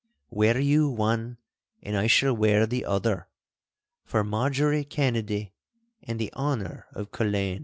[0.31, 1.37] Wear you one
[1.83, 5.53] and I shall wear the other—for Marjorie Kennedy
[6.01, 7.59] and the honour of Culzean.